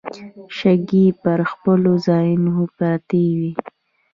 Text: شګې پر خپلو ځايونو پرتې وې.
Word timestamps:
شګې 0.57 1.05
پر 1.21 1.39
خپلو 1.51 1.91
ځايونو 2.05 2.55
پرتې 2.77 3.23
وې. 3.37 3.51